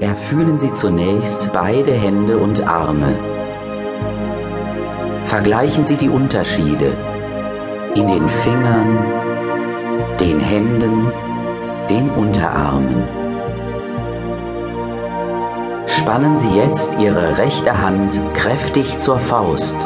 [0.00, 3.14] Erfühlen Sie zunächst beide Hände und Arme.
[5.24, 6.92] Vergleichen Sie die Unterschiede
[7.94, 8.98] in den Fingern,
[10.20, 11.10] den Händen,
[11.88, 13.04] den Unterarmen.
[15.86, 19.76] Spannen Sie jetzt Ihre rechte Hand kräftig zur Faust.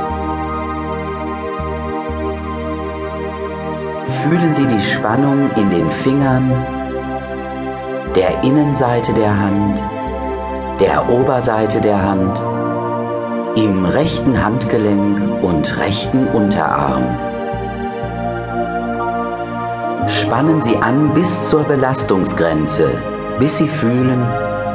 [4.25, 6.51] Fühlen Sie die Spannung in den Fingern,
[8.17, 9.81] der Innenseite der Hand,
[10.81, 12.43] der Oberseite der Hand,
[13.55, 17.05] im rechten Handgelenk und rechten Unterarm.
[20.09, 22.91] Spannen Sie an bis zur Belastungsgrenze,
[23.39, 24.27] bis Sie fühlen,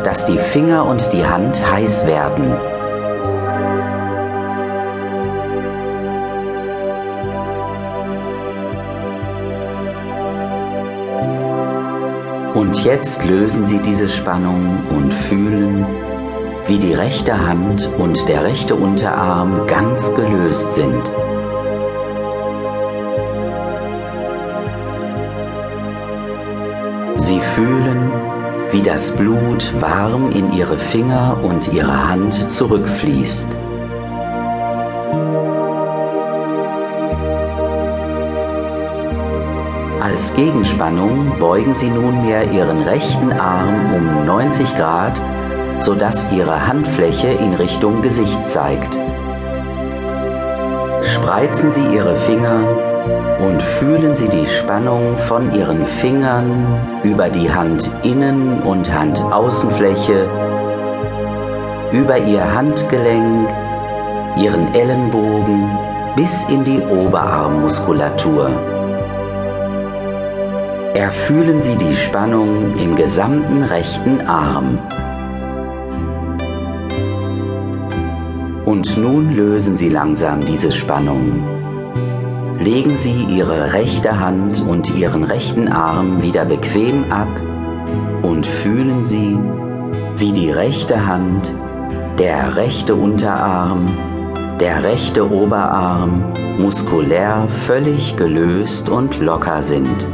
[0.04, 2.54] dass die Finger und die Hand heiß werden.
[12.56, 15.86] Und jetzt lösen Sie diese Spannung und fühlen,
[16.68, 21.04] wie die rechte Hand und der rechte Unterarm ganz gelöst sind.
[27.18, 28.10] Sie fühlen,
[28.72, 33.50] wie das Blut warm in Ihre Finger und Ihre Hand zurückfließt.
[40.06, 45.20] Als Gegenspannung beugen Sie nunmehr Ihren rechten Arm um 90 Grad,
[45.80, 49.00] sodass Ihre Handfläche in Richtung Gesicht zeigt.
[51.02, 52.60] Spreizen Sie Ihre Finger
[53.48, 56.68] und fühlen Sie die Spannung von Ihren Fingern
[57.02, 60.30] über die Handinnen- und Handaußenfläche,
[61.92, 63.50] über Ihr Handgelenk,
[64.38, 65.68] Ihren Ellenbogen
[66.16, 68.75] bis in die Oberarmmuskulatur.
[70.96, 74.80] Erfühlen Sie die Spannung im gesamten rechten Arm.
[78.64, 81.44] Und nun lösen Sie langsam diese Spannung.
[82.62, 87.28] Legen Sie Ihre rechte Hand und Ihren rechten Arm wieder bequem ab
[88.22, 89.38] und fühlen Sie,
[90.16, 91.54] wie die rechte Hand,
[92.20, 93.86] der rechte Unterarm,
[94.62, 100.08] der rechte Oberarm muskulär völlig gelöst und locker sind.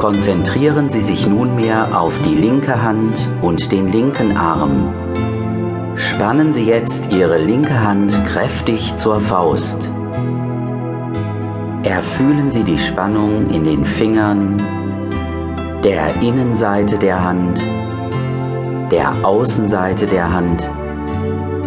[0.00, 4.94] Konzentrieren Sie sich nunmehr auf die linke Hand und den linken Arm.
[5.94, 9.90] Spannen Sie jetzt Ihre linke Hand kräftig zur Faust.
[11.82, 14.56] Erfühlen Sie die Spannung in den Fingern,
[15.84, 17.60] der Innenseite der Hand,
[18.90, 20.66] der Außenseite der Hand,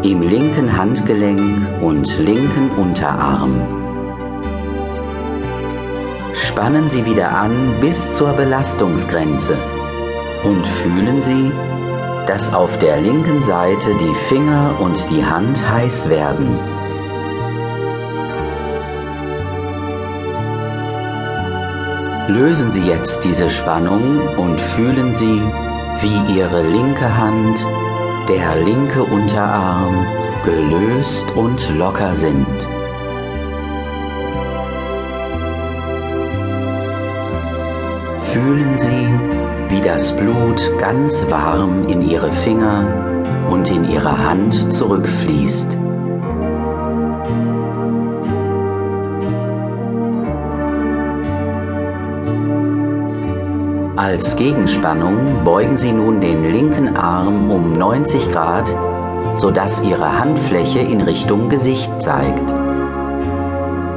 [0.01, 3.82] im linken Handgelenk und linken Unterarm.
[6.33, 9.57] Spannen Sie wieder an bis zur Belastungsgrenze
[10.43, 11.51] und fühlen Sie,
[12.27, 16.57] dass auf der linken Seite die Finger und die Hand heiß werden.
[22.29, 25.41] Lösen Sie jetzt diese Spannung und fühlen Sie,
[26.01, 27.63] wie Ihre linke Hand,
[28.27, 30.05] der linke Unterarm
[30.45, 32.47] gelöst und locker sind.
[38.33, 39.07] Fühlen Sie,
[39.69, 42.87] wie das Blut ganz warm in Ihre Finger
[43.51, 45.77] und in Ihre Hand zurückfließt.
[53.95, 58.73] Als Gegenspannung beugen Sie nun den linken Arm um 90 Grad,
[59.35, 62.51] sodass Ihre Handfläche in Richtung Gesicht zeigt.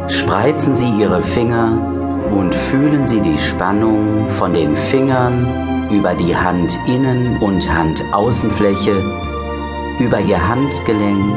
[0.09, 1.97] Spreizen Sie Ihre Finger
[2.33, 5.47] und fühlen Sie die Spannung von den Fingern
[5.91, 9.03] über die Handinnen- und Handaußenfläche,
[9.99, 11.37] über Ihr Handgelenk,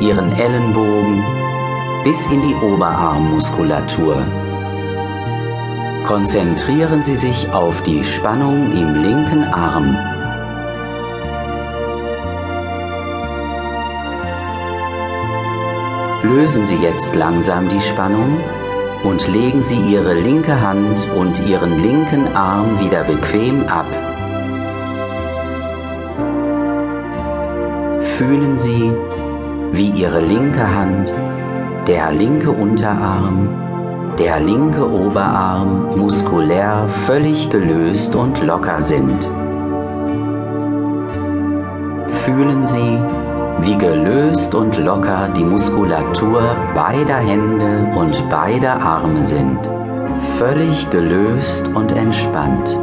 [0.00, 1.22] Ihren Ellenbogen
[2.04, 4.16] bis in die Oberarmmuskulatur.
[6.06, 9.96] Konzentrieren Sie sich auf die Spannung im linken Arm.
[16.24, 18.40] Lösen Sie jetzt langsam die Spannung
[19.04, 23.86] und legen Sie Ihre linke Hand und Ihren linken Arm wieder bequem ab.
[28.16, 28.92] Fühlen Sie,
[29.72, 31.12] wie Ihre linke Hand,
[31.86, 33.48] der linke Unterarm,
[34.18, 39.26] der linke Oberarm muskulär völlig gelöst und locker sind.
[42.24, 42.98] Fühlen Sie,
[43.60, 49.58] wie gelöst und locker die Muskulatur beider Hände und beider Arme sind.
[50.38, 52.78] Völlig gelöst und entspannt.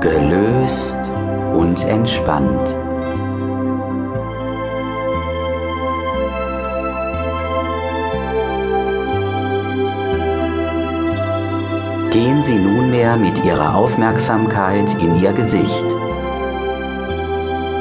[0.00, 0.98] Gelöst
[1.54, 2.74] und entspannt.
[12.10, 15.99] Gehen Sie nunmehr mit Ihrer Aufmerksamkeit in Ihr Gesicht.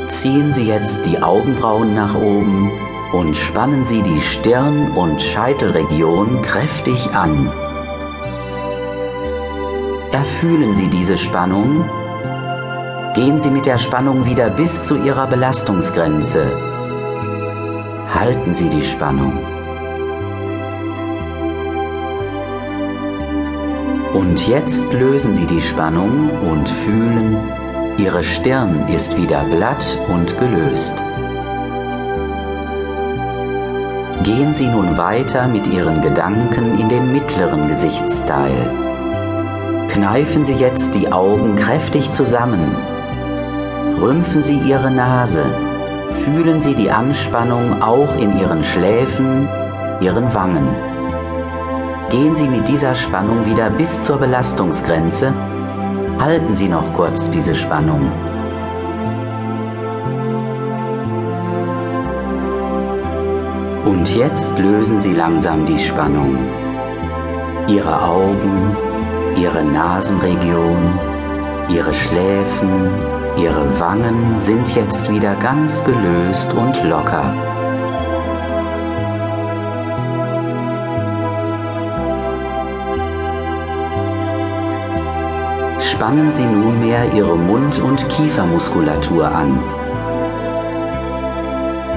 [0.09, 2.71] Ziehen Sie jetzt die Augenbrauen nach oben
[3.13, 7.51] und spannen Sie die Stirn- und Scheitelregion kräftig an.
[10.11, 11.85] Erfühlen Sie diese Spannung.
[13.13, 16.43] Gehen Sie mit der Spannung wieder bis zu Ihrer Belastungsgrenze.
[18.11, 19.37] Halten Sie die Spannung.
[24.13, 27.58] Und jetzt lösen Sie die Spannung und fühlen,
[27.99, 30.95] Ihre Stirn ist wieder glatt und gelöst.
[34.23, 38.55] Gehen Sie nun weiter mit Ihren Gedanken in den mittleren Gesichtsteil.
[39.89, 42.73] Kneifen Sie jetzt die Augen kräftig zusammen.
[43.99, 45.43] Rümpfen Sie Ihre Nase.
[46.23, 49.49] Fühlen Sie die Anspannung auch in Ihren Schläfen,
[49.99, 50.69] Ihren Wangen.
[52.09, 55.33] Gehen Sie mit dieser Spannung wieder bis zur Belastungsgrenze.
[56.19, 58.11] Halten Sie noch kurz diese Spannung.
[63.85, 66.37] Und jetzt lösen Sie langsam die Spannung.
[67.69, 68.75] Ihre Augen,
[69.37, 70.99] Ihre Nasenregion,
[71.69, 72.89] Ihre Schläfen,
[73.37, 77.33] Ihre Wangen sind jetzt wieder ganz gelöst und locker.
[85.99, 89.59] Spannen Sie nunmehr Ihre Mund- und Kiefermuskulatur an.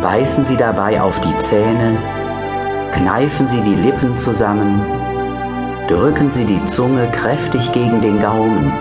[0.02, 1.96] Beißen Sie dabei auf die Zähne,
[2.92, 4.82] kneifen Sie die Lippen zusammen,
[5.86, 8.72] drücken Sie die Zunge kräftig gegen den Gaumen.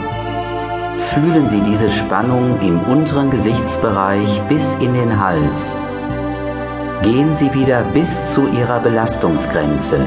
[1.13, 5.75] Fühlen Sie diese Spannung im unteren Gesichtsbereich bis in den Hals.
[7.03, 9.99] Gehen Sie wieder bis zu Ihrer Belastungsgrenze.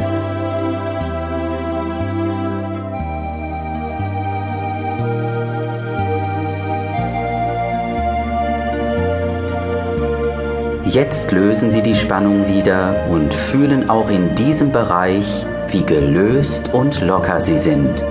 [10.95, 17.01] Jetzt lösen Sie die Spannung wieder und fühlen auch in diesem Bereich, wie gelöst und
[17.01, 18.05] locker Sie sind.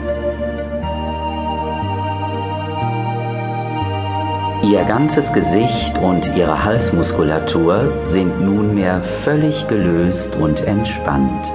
[4.69, 11.49] Ihr ganzes Gesicht und Ihre Halsmuskulatur sind nunmehr völlig gelöst und entspannt.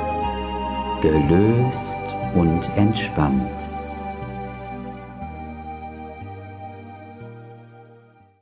[1.02, 1.98] Gelöst
[2.34, 3.57] und entspannt.